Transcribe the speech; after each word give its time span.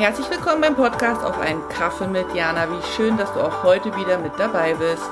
Herzlich 0.00 0.30
willkommen 0.30 0.62
beim 0.62 0.76
Podcast 0.76 1.22
auf 1.22 1.38
einen 1.38 1.60
Kaffee 1.68 2.06
mit 2.06 2.34
Jana. 2.34 2.66
Wie 2.70 2.82
schön, 2.96 3.18
dass 3.18 3.34
du 3.34 3.40
auch 3.40 3.62
heute 3.64 3.94
wieder 3.96 4.16
mit 4.16 4.32
dabei 4.38 4.72
bist. 4.72 5.10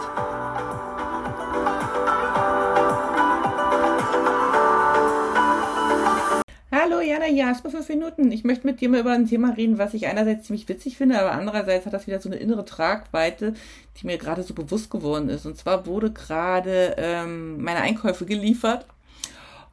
Hallo 6.72 7.02
Jana, 7.02 7.27
ja, 7.27 7.48
war 7.48 7.70
fünf 7.70 7.86
Minuten. 7.90 8.32
Ich 8.32 8.45
möchte 8.45 8.66
mit 8.66 8.80
dir 8.80 8.88
mal 8.88 9.00
über 9.00 9.12
ein 9.12 9.29
Thema 9.29 9.50
reden, 9.50 9.77
was 9.77 9.93
ich 9.93 10.06
einerseits 10.06 10.46
ziemlich 10.46 10.66
witzig 10.70 10.96
finde, 10.96 11.20
aber 11.20 11.32
andererseits 11.32 11.84
hat 11.84 11.93
das 11.93 12.07
wieder 12.07 12.20
so 12.20 12.30
eine 12.30 12.39
innere 12.39 12.64
Tragweite, 12.64 13.52
die 14.00 14.07
mir 14.07 14.16
gerade 14.16 14.43
so 14.43 14.55
bewusst 14.55 14.89
geworden 14.91 15.29
ist. 15.29 15.45
Und 15.45 15.59
zwar 15.59 15.84
wurde 15.84 16.12
gerade 16.12 16.95
ähm, 16.96 17.62
meine 17.62 17.82
Einkäufe 17.82 18.25
geliefert 18.25 18.86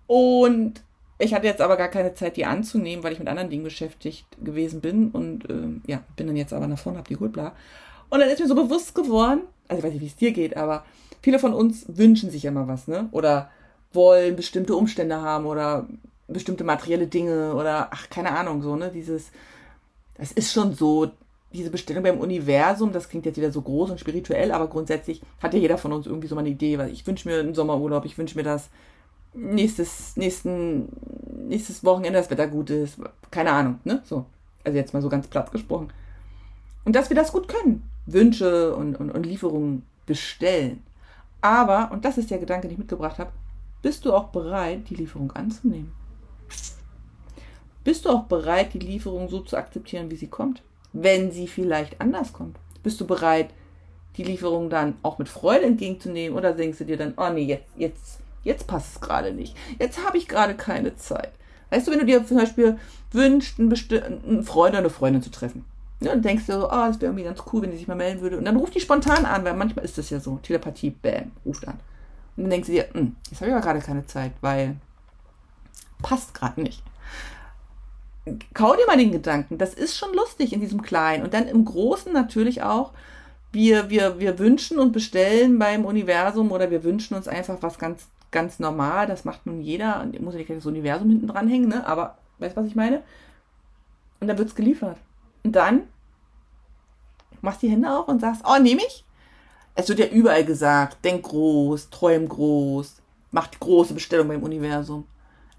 und 0.07 0.81
ich 1.17 1.33
hatte 1.33 1.47
jetzt 1.47 1.61
aber 1.61 1.77
gar 1.77 1.87
keine 1.87 2.13
Zeit, 2.13 2.35
die 2.35 2.45
anzunehmen, 2.45 3.03
weil 3.03 3.13
ich 3.13 3.19
mit 3.19 3.27
anderen 3.27 3.49
Dingen 3.49 3.63
beschäftigt 3.63 4.25
gewesen 4.43 4.81
bin 4.81 5.11
und 5.11 5.49
ähm, 5.49 5.81
ja, 5.87 6.03
bin 6.15 6.27
dann 6.27 6.35
jetzt 6.35 6.53
aber 6.53 6.67
nach 6.67 6.79
vorne, 6.79 6.99
hab 6.99 7.07
die 7.07 7.13
geholt, 7.13 7.33
bla. 7.33 7.53
Und 8.09 8.19
dann 8.19 8.29
ist 8.29 8.39
mir 8.39 8.47
so 8.47 8.55
bewusst 8.55 8.93
geworden, 8.95 9.41
also 9.67 9.79
ich 9.79 9.83
weiß 9.85 9.93
nicht, 9.93 10.01
wie 10.01 10.07
es 10.07 10.15
dir 10.15 10.31
geht, 10.31 10.57
aber 10.57 10.85
viele 11.21 11.39
von 11.39 11.53
uns 11.53 11.85
wünschen 11.87 12.29
sich 12.29 12.45
immer 12.45 12.67
was, 12.67 12.87
ne? 12.87 13.07
Oder 13.11 13.49
wollen 13.93 14.35
bestimmte 14.35 14.75
Umstände 14.75 15.21
haben 15.21 15.45
oder 15.45 15.87
bestimmte 16.27 16.63
materielle 16.63 17.07
Dinge 17.07 17.55
oder 17.55 17.89
ach, 17.91 18.09
keine 18.09 18.31
Ahnung, 18.31 18.61
so, 18.61 18.75
ne? 18.75 18.91
Dieses, 18.93 19.31
das 20.17 20.33
ist 20.33 20.51
schon 20.51 20.73
so, 20.73 21.11
diese 21.53 21.71
Bestellung 21.71 22.03
beim 22.03 22.19
Universum, 22.19 22.91
das 22.91 23.07
klingt 23.07 23.25
jetzt 23.25 23.37
wieder 23.37 23.51
so 23.51 23.61
groß 23.61 23.91
und 23.91 23.99
spirituell, 23.99 24.51
aber 24.51 24.67
grundsätzlich 24.67 25.21
hat 25.41 25.53
ja 25.53 25.59
jeder 25.59 25.77
von 25.77 25.93
uns 25.93 26.07
irgendwie 26.07 26.27
so 26.27 26.35
mal 26.35 26.41
eine 26.41 26.49
Idee, 26.49 26.77
weil 26.77 26.91
ich 26.91 27.07
wünsche 27.07 27.27
mir 27.27 27.39
einen 27.39 27.55
Sommerurlaub, 27.55 28.03
ich 28.03 28.17
wünsche 28.17 28.37
mir 28.37 28.43
das, 28.43 28.69
nächstes, 29.35 30.15
nächsten, 30.17 30.89
nächstes 31.47 31.83
Wochenende 31.83 32.19
das 32.19 32.29
Wetter 32.29 32.47
gut 32.47 32.69
ist. 32.69 32.97
Keine 33.31 33.51
Ahnung, 33.51 33.79
ne? 33.83 34.01
So. 34.05 34.25
Also 34.63 34.77
jetzt 34.77 34.93
mal 34.93 35.01
so 35.01 35.09
ganz 35.09 35.27
platt 35.27 35.51
gesprochen. 35.51 35.91
Und 36.85 36.95
dass 36.95 37.09
wir 37.09 37.15
das 37.15 37.31
gut 37.31 37.47
können. 37.47 37.83
Wünsche 38.05 38.75
und, 38.75 38.95
und, 38.95 39.11
und 39.11 39.25
Lieferungen 39.25 39.83
bestellen. 40.05 40.83
Aber, 41.41 41.91
und 41.91 42.05
das 42.05 42.17
ist 42.17 42.31
der 42.31 42.37
Gedanke, 42.37 42.67
den 42.67 42.73
ich 42.73 42.79
mitgebracht 42.79 43.19
habe, 43.19 43.31
bist 43.81 44.05
du 44.05 44.13
auch 44.13 44.29
bereit, 44.29 44.89
die 44.89 44.95
Lieferung 44.95 45.31
anzunehmen? 45.31 45.91
Bist 47.83 48.05
du 48.05 48.09
auch 48.09 48.23
bereit, 48.23 48.73
die 48.73 48.79
Lieferung 48.79 49.29
so 49.29 49.41
zu 49.41 49.57
akzeptieren, 49.57 50.09
wie 50.09 50.15
sie 50.15 50.27
kommt? 50.27 50.63
Wenn 50.91 51.31
sie 51.31 51.47
vielleicht 51.47 52.01
anders 52.01 52.33
kommt. 52.33 52.57
Bist 52.81 52.99
du 52.99 53.05
bereit, 53.05 53.49
die 54.17 54.23
Lieferung 54.23 54.69
dann 54.69 54.95
auch 55.03 55.19
mit 55.19 55.29
Freude 55.29 55.65
entgegenzunehmen? 55.65 56.35
Oder 56.35 56.53
denkst 56.53 56.79
du 56.79 56.85
dir 56.85 56.97
dann, 56.97 57.13
oh 57.17 57.29
nee, 57.29 57.45
jetzt, 57.45 57.69
jetzt 57.77 58.19
Jetzt 58.45 58.67
passt 58.67 58.95
es 58.95 59.01
gerade 59.01 59.33
nicht. 59.33 59.57
Jetzt 59.79 60.05
habe 60.05 60.17
ich 60.17 60.29
gerade 60.29 60.55
keine 60.55 60.95
Zeit. 60.95 61.31
Weißt 61.71 61.87
du, 61.87 61.91
wenn 61.91 61.99
du 61.99 62.05
dir 62.05 62.25
zum 62.25 62.37
Beispiel 62.37 62.77
wünschst, 63.11 63.59
einen, 63.59 63.73
einen 64.23 64.43
Freund 64.43 64.73
oder 64.73 64.79
eine 64.79 64.89
Freundin 64.89 65.23
zu 65.23 65.31
treffen. 65.31 65.65
Ja, 65.99 66.13
und 66.13 66.23
denkst 66.23 66.45
du 66.45 66.53
so, 66.53 66.67
oh, 66.67 66.85
das 66.87 67.01
wäre 67.01 67.07
irgendwie 67.07 67.23
ganz 67.23 67.41
cool, 67.51 67.63
wenn 67.63 67.71
die 67.71 67.77
sich 67.77 67.87
mal 67.87 67.95
melden 67.95 68.21
würde. 68.21 68.37
Und 68.37 68.45
dann 68.45 68.57
ruft 68.57 68.75
die 68.75 68.79
spontan 68.79 69.25
an, 69.25 69.43
weil 69.43 69.55
manchmal 69.55 69.83
ist 69.83 69.97
das 69.97 70.11
ja 70.11 70.19
so. 70.19 70.37
Telepathie, 70.37 70.91
bam, 70.91 71.31
ruft 71.43 71.67
an. 71.67 71.79
Und 72.37 72.43
dann 72.43 72.51
denkst 72.51 72.67
du 72.67 72.73
dir, 72.73 72.87
hm, 72.93 73.15
jetzt 73.29 73.41
habe 73.41 73.49
ich 73.49 73.55
aber 73.55 73.65
gerade 73.65 73.79
keine 73.79 74.05
Zeit, 74.05 74.33
weil 74.41 74.75
passt 76.03 76.35
gerade 76.35 76.61
nicht. 76.61 76.83
Kau 78.53 78.75
dir 78.75 78.85
mal 78.85 78.97
den 78.97 79.11
Gedanken, 79.11 79.57
das 79.57 79.73
ist 79.73 79.97
schon 79.97 80.13
lustig 80.13 80.53
in 80.53 80.59
diesem 80.59 80.81
Kleinen. 80.81 81.23
Und 81.23 81.33
dann 81.33 81.47
im 81.47 81.65
Großen 81.65 82.13
natürlich 82.13 82.61
auch, 82.61 82.91
wir, 83.51 83.89
wir, 83.89 84.19
wir 84.19 84.37
wünschen 84.37 84.79
und 84.79 84.91
bestellen 84.91 85.57
beim 85.57 85.85
Universum 85.85 86.51
oder 86.51 86.69
wir 86.69 86.83
wünschen 86.83 87.15
uns 87.15 87.27
einfach 87.27 87.57
was 87.61 87.79
ganz 87.79 88.07
ganz 88.35 88.59
normal, 88.59 89.07
das 89.07 89.23
macht 89.23 89.45
nun 89.45 89.61
jeder, 89.61 90.01
und 90.01 90.19
muss 90.21 90.33
ja 90.33 90.39
nicht 90.39 90.49
das 90.49 90.65
Universum 90.65 91.09
hinten 91.09 91.27
dran 91.27 91.47
hängen, 91.47 91.69
ne? 91.69 91.87
aber 91.87 92.17
weißt 92.39 92.55
du, 92.55 92.61
was 92.61 92.67
ich 92.67 92.75
meine? 92.75 93.01
Und 94.19 94.27
dann 94.27 94.37
wird 94.37 94.49
es 94.49 94.55
geliefert. 94.55 94.97
Und 95.43 95.53
dann 95.53 95.83
machst 97.41 97.61
die 97.61 97.69
Hände 97.69 97.89
auf 97.89 98.09
und 98.09 98.19
sagst, 98.19 98.43
oh, 98.45 98.61
nehme 98.61 98.81
ich? 98.85 99.05
Es 99.75 99.87
wird 99.87 99.99
ja 99.99 100.07
überall 100.07 100.43
gesagt, 100.43 101.03
denk 101.05 101.23
groß, 101.23 101.89
träum 101.91 102.27
groß, 102.27 102.97
mach 103.31 103.47
die 103.47 103.59
große 103.59 103.93
Bestellung 103.93 104.27
beim 104.27 104.43
Universum. 104.43 105.07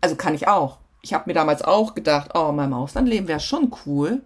Also 0.03 0.15
kann 0.15 0.35
ich 0.35 0.47
auch. 0.47 0.79
Ich 1.01 1.15
habe 1.15 1.25
mir 1.27 1.35
damals 1.35 1.63
auch 1.63 1.95
gedacht, 1.95 2.33
oh, 2.35 2.51
in 2.51 2.57
meinem 2.57 2.75
Auslandleben 2.75 3.27
wäre 3.27 3.41
schon 3.41 3.73
cool. 3.87 4.21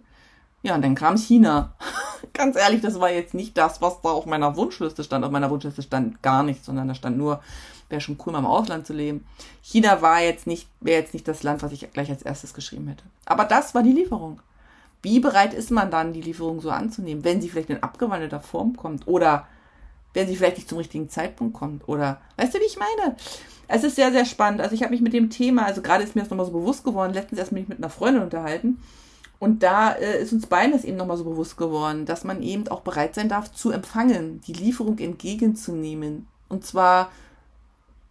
Ja, 0.63 0.75
und 0.75 0.83
dann 0.83 0.95
kam 0.95 1.17
China. 1.17 1.73
Ganz 2.33 2.55
ehrlich, 2.55 2.81
das 2.81 2.99
war 2.99 3.11
jetzt 3.11 3.33
nicht 3.33 3.57
das, 3.57 3.81
was 3.81 4.01
da 4.01 4.09
auf 4.09 4.25
meiner 4.25 4.55
Wunschliste 4.55 5.03
stand. 5.03 5.25
Auf 5.25 5.31
meiner 5.31 5.49
Wunschliste 5.49 5.81
stand 5.81 6.21
gar 6.21 6.43
nichts, 6.43 6.65
sondern 6.65 6.87
da 6.87 6.95
stand 6.95 7.17
nur, 7.17 7.41
wäre 7.89 8.01
schon 8.01 8.17
cool, 8.25 8.33
mal 8.33 8.39
im 8.39 8.45
Ausland 8.45 8.85
zu 8.85 8.93
leben. 8.93 9.25
China 9.61 10.01
war 10.01 10.21
jetzt 10.21 10.47
nicht, 10.47 10.67
wäre 10.79 11.01
jetzt 11.01 11.13
nicht 11.13 11.27
das 11.27 11.43
Land, 11.43 11.63
was 11.63 11.71
ich 11.71 11.91
gleich 11.91 12.09
als 12.09 12.21
erstes 12.21 12.53
geschrieben 12.53 12.87
hätte. 12.87 13.03
Aber 13.25 13.45
das 13.45 13.73
war 13.73 13.83
die 13.83 13.91
Lieferung. 13.91 14.39
Wie 15.01 15.19
bereit 15.19 15.53
ist 15.53 15.71
man 15.71 15.89
dann, 15.89 16.13
die 16.13 16.21
Lieferung 16.21 16.61
so 16.61 16.69
anzunehmen, 16.69 17.23
wenn 17.23 17.41
sie 17.41 17.49
vielleicht 17.49 17.71
in 17.71 17.81
abgewandelter 17.81 18.39
Form 18.39 18.77
kommt 18.77 19.07
oder 19.07 19.47
wenn 20.13 20.27
sie 20.27 20.35
vielleicht 20.35 20.57
nicht 20.57 20.69
zum 20.69 20.77
richtigen 20.77 21.09
Zeitpunkt 21.09 21.55
kommt 21.55 21.87
oder 21.87 22.21
weißt 22.37 22.53
du, 22.53 22.59
wie 22.59 22.65
ich 22.65 22.77
meine? 22.77 23.15
Es 23.67 23.83
ist 23.83 23.95
sehr, 23.95 24.11
sehr 24.11 24.25
spannend. 24.25 24.61
Also 24.61 24.75
ich 24.75 24.83
habe 24.83 24.91
mich 24.91 25.01
mit 25.01 25.13
dem 25.13 25.29
Thema, 25.29 25.65
also 25.65 25.81
gerade 25.81 26.03
ist 26.03 26.15
mir 26.15 26.21
das 26.21 26.29
nochmal 26.29 26.45
so 26.45 26.51
bewusst 26.51 26.83
geworden, 26.83 27.13
letztens 27.13 27.39
erst 27.39 27.51
mich 27.51 27.67
mit 27.67 27.79
einer 27.79 27.89
Freundin 27.89 28.21
unterhalten 28.21 28.79
und 29.41 29.63
da 29.63 29.93
äh, 29.93 30.21
ist 30.21 30.33
uns 30.33 30.45
beiden 30.45 30.71
das 30.71 30.83
eben 30.83 30.97
nochmal 30.97 31.17
so 31.17 31.23
bewusst 31.23 31.57
geworden, 31.57 32.05
dass 32.05 32.23
man 32.23 32.43
eben 32.43 32.67
auch 32.67 32.81
bereit 32.81 33.15
sein 33.15 33.27
darf 33.27 33.51
zu 33.51 33.71
empfangen, 33.71 34.39
die 34.41 34.53
Lieferung 34.53 34.99
entgegenzunehmen. 34.99 36.27
Und 36.47 36.63
zwar 36.63 37.09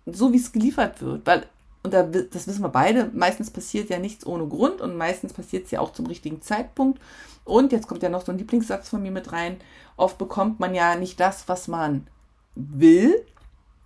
so 0.06 0.32
wie 0.32 0.38
es 0.38 0.50
geliefert 0.50 1.00
wird. 1.00 1.24
Weil, 1.28 1.46
und 1.84 1.94
da, 1.94 2.02
das 2.02 2.48
wissen 2.48 2.64
wir 2.64 2.68
beide, 2.68 3.12
meistens 3.14 3.52
passiert 3.52 3.90
ja 3.90 4.00
nichts 4.00 4.26
ohne 4.26 4.44
Grund 4.48 4.80
und 4.80 4.96
meistens 4.96 5.32
passiert 5.32 5.66
es 5.66 5.70
ja 5.70 5.78
auch 5.78 5.92
zum 5.92 6.06
richtigen 6.06 6.42
Zeitpunkt. 6.42 7.00
Und 7.44 7.70
jetzt 7.70 7.86
kommt 7.86 8.02
ja 8.02 8.08
noch 8.08 8.24
so 8.26 8.32
ein 8.32 8.38
Lieblingssatz 8.38 8.88
von 8.88 9.00
mir 9.00 9.12
mit 9.12 9.30
rein. 9.30 9.58
Oft 9.96 10.18
bekommt 10.18 10.58
man 10.58 10.74
ja 10.74 10.96
nicht 10.96 11.20
das, 11.20 11.48
was 11.48 11.68
man 11.68 12.08
will, 12.56 13.24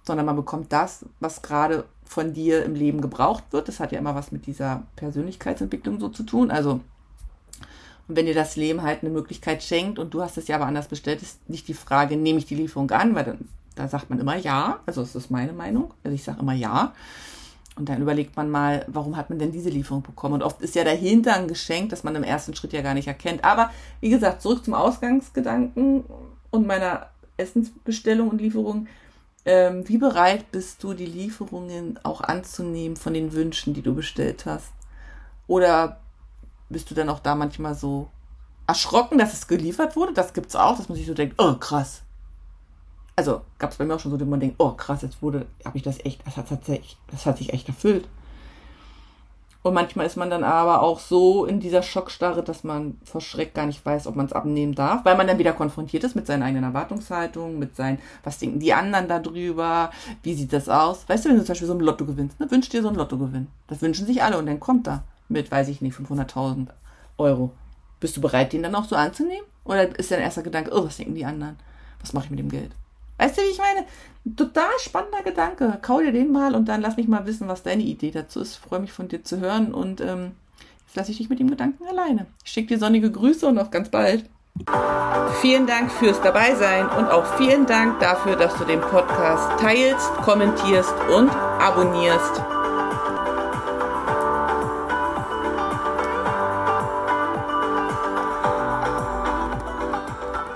sondern 0.03 0.25
man 0.25 0.37
bekommt 0.37 0.73
das, 0.73 1.05
was 1.21 1.43
gerade 1.43 1.85
von 2.07 2.33
dir 2.33 2.65
im 2.65 2.75
Leben 2.75 3.03
gebraucht 3.03 3.45
wird. 3.51 3.69
Das 3.69 3.81
hat 3.81 3.93
ja 3.93 3.99
immer 3.99 4.15
was 4.15 4.33
mit 4.33 4.47
dieser 4.47 4.85
Persönlichkeitsentwicklung 4.97 6.01
so 6.01 6.09
zu 6.09 6.23
tun. 6.23 6.51
Also, 6.51 6.81
und 8.07 8.17
wenn 8.17 8.27
dir 8.27 8.35
das 8.35 8.57
Leben 8.57 8.83
halt 8.83 9.03
eine 9.03 9.11
Möglichkeit 9.11 9.63
schenkt 9.63 9.99
und 9.99 10.13
du 10.13 10.23
hast 10.23 10.37
es 10.37 10.49
ja 10.49 10.57
aber 10.57 10.67
anders 10.67 10.89
bestellt, 10.89 11.23
ist 11.23 11.49
nicht 11.49 11.69
die 11.69 11.75
Frage, 11.75 12.17
nehme 12.17 12.39
ich 12.39 12.47
die 12.47 12.55
Lieferung 12.55 12.91
an, 12.91 13.15
weil 13.15 13.25
dann 13.25 13.49
da 13.75 13.89
sagt 13.89 14.11
man 14.11 14.21
immer 14.21 14.37
ja. 14.37 14.81
Also 14.87 15.03
das 15.03 15.15
ist 15.15 15.31
meine 15.31 15.53
Meinung. 15.53 15.93
Also 16.05 16.15
ich 16.15 16.23
sage 16.23 16.41
immer 16.41 16.53
ja. 16.53 16.93
Und 17.77 17.89
dann 17.89 18.01
überlegt 18.01 18.37
man 18.37 18.51
mal, 18.51 18.85
warum 18.87 19.17
hat 19.17 19.31
man 19.31 19.41
denn 19.41 19.51
diese 19.51 19.71
Lieferung 19.71 20.03
bekommen? 20.03 20.35
Und 20.35 20.43
oft 20.43 20.63
ist 20.63 20.77
ja 20.77 20.85
dahinter 20.85 21.35
ein 21.35 21.49
Geschenk, 21.49 21.91
das 21.91 22.05
man 22.05 22.15
im 22.15 22.23
ersten 22.23 22.55
Schritt 22.55 22.73
ja 22.73 22.83
gar 22.83 22.95
nicht 22.95 23.09
erkennt. 23.09 23.43
Aber 23.43 23.71
wie 24.01 24.11
gesagt, 24.11 24.43
zurück 24.43 24.65
zum 24.65 24.75
Ausgangsgedanken 24.75 26.05
und 26.51 26.67
meiner 26.67 27.09
Essensbestellung 27.37 28.29
und 28.29 28.41
Lieferung. 28.41 28.87
Ähm, 29.45 29.87
wie 29.89 29.99
bereit 29.99 30.53
bist 30.53 30.83
du, 30.85 30.95
die 30.95 31.05
Lieferungen 31.05 31.99
auch 32.03 32.21
anzunehmen 32.21 32.97
von 32.97 33.13
den 33.13 33.33
Wünschen, 33.33 33.75
die 33.75 33.83
du 33.83 33.95
bestellt 33.95 34.47
hast? 34.47 34.73
Oder 35.49 36.01
bist 36.75 36.91
du 36.91 36.95
dann 36.95 37.09
auch 37.09 37.21
da 37.21 37.35
manchmal 37.35 37.75
so 37.75 38.09
erschrocken, 38.67 39.17
dass 39.17 39.33
es 39.33 39.47
geliefert 39.47 39.97
wurde? 39.97 40.13
Das 40.13 40.35
gibt's 40.35 40.57
auch, 40.57 40.77
dass 40.77 40.89
man 40.91 40.99
sich 40.99 41.07
so 41.07 41.15
denkt, 41.15 41.37
oh 41.39 41.55
krass, 41.55 42.03
also 43.17 43.43
gab 43.59 43.71
es 43.71 43.77
bei 43.77 43.85
mir 43.85 43.95
auch 43.95 44.01
schon 44.01 44.11
so, 44.11 44.17
dass 44.17 44.29
man 44.29 44.41
denkt, 44.41 44.57
oh 44.59 44.73
krass, 44.73 45.03
jetzt 45.03 45.23
wurde, 45.23 45.47
habe 45.65 45.77
ich 45.77 45.83
das 45.83 46.05
echt, 46.05 46.27
das 46.27 46.37
hat, 46.37 46.49
tatsächlich, 46.49 46.99
das 47.11 47.25
hat 47.27 47.39
sich 47.39 47.53
echt 47.53 47.69
erfüllt. 47.69 48.09
Und 49.63 49.73
manchmal 49.73 50.05
ist 50.05 50.17
man 50.17 50.29
dann 50.29 50.45
aber 50.45 50.83
auch 50.83 50.99
so 50.99 51.47
in 51.47 51.59
dieser 51.59 51.83
Schockstarre, 51.83 52.43
dass 52.43 52.65
man 52.65 52.99
vor 53.03 53.23
Schreck 53.23 53.55
gar 53.55 53.65
nicht 53.65 53.87
weiß, 53.87 54.07
ob 54.07 54.15
man 54.15 54.27
es 54.27 54.35
abnehmen 54.35 54.75
darf, 54.75 55.07
weil 55.07 55.17
man 55.17 55.27
dann 55.27 55.39
wieder 55.39 55.55
konfrontiert 55.55 56.05
ist 56.05 56.15
mit 56.15 56.27
seinen 56.27 56.43
eigenen 56.43 56.65
Erwartungshaltungen, 56.65 57.59
mit 57.59 57.75
seinen, 57.75 57.99
was 58.25 58.37
denken 58.37 58.59
die 58.59 58.75
anderen 58.75 59.09
darüber, 59.09 59.91
wie 60.23 60.35
sieht 60.35 60.53
das 60.53 60.69
aus? 60.69 61.09
Weißt 61.09 61.25
du, 61.25 61.31
wenn 61.31 61.37
du 61.37 61.45
zum 61.45 61.53
Beispiel 61.53 61.69
so 61.69 61.75
ein 61.75 61.81
Lotto 61.81 62.05
gewinnst, 62.05 62.41
ne, 62.41 62.51
wünsch 62.51 62.69
dir 62.69 62.83
so 62.83 62.89
ein 62.89 62.95
Lottogewinn. 62.95 63.47
Das 63.69 63.81
wünschen 63.81 64.07
sich 64.07 64.23
alle 64.23 64.37
und 64.37 64.45
dann 64.45 64.61
kommt 64.61 64.87
da 64.87 65.03
mit, 65.29 65.51
weiß 65.51 65.69
ich 65.69 65.81
nicht, 65.81 65.97
500.000 65.97 66.69
Euro. 67.19 67.53
Bist 68.01 68.17
du 68.17 68.21
bereit, 68.21 68.53
den 68.53 68.63
dann 68.63 68.75
auch 68.75 68.85
so 68.85 68.97
anzunehmen? 68.97 69.47
Oder 69.65 69.99
ist 69.99 70.11
dein 70.11 70.21
erster 70.21 70.43
Gedanke, 70.43 70.71
oh, 70.75 70.85
was 70.85 70.97
denken 70.97 71.15
die 71.15 71.25
anderen? 71.25 71.57
Was 72.01 72.13
mache 72.13 72.27
ich 72.27 72.31
mit 72.31 72.39
dem 72.39 72.51
Geld? 72.51 72.71
Weißt 73.19 73.37
du, 73.37 73.43
wie 73.43 73.47
ich 73.47 73.59
meine? 73.59 73.87
Total 74.37 74.71
spannender 74.79 75.23
Gedanke. 75.23 75.79
Kau 75.83 76.01
dir 76.01 76.13
den 76.13 76.33
mal 76.33 76.55
und 76.55 76.67
dann 76.69 76.81
lass 76.81 76.97
mich 76.97 77.09
mal 77.09 77.27
wissen, 77.27 77.49
was 77.49 77.63
deine 77.63 77.83
Idee 77.83 78.11
dazu 78.11 78.41
ist. 78.41 78.55
Ich 78.55 78.59
freue 78.59 78.81
mich 78.81 78.93
von 78.93 79.09
dir 79.09 79.23
zu 79.23 79.39
hören 79.41 79.73
und 79.73 80.01
ähm, 80.01 80.33
jetzt 80.87 80.97
lasse 80.97 81.13
ich 81.13 81.19
dich 81.19 81.29
mit 81.29 81.39
dem 81.39 81.51
Gedanken 81.51 81.87
alleine. 81.87 82.27
Ich 82.45 82.53
schicke 82.53 82.75
dir 82.75 82.79
sonnige 82.79 83.11
Grüße 83.11 83.47
und 83.47 83.59
auf 83.59 83.71
ganz 83.71 83.89
bald. 83.89 84.25
Vielen 85.41 85.67
Dank 85.67 85.91
fürs 85.91 86.21
Dabeisein 86.21 86.87
und 86.87 87.11
auch 87.11 87.27
vielen 87.37 87.67
Dank 87.67 87.99
dafür, 87.99 88.37
dass 88.37 88.55
du 88.57 88.65
den 88.65 88.81
Podcast 88.81 89.61
teilst, 89.61 90.13
kommentierst 90.23 90.95
und 91.15 91.29
abonnierst. 91.31 92.64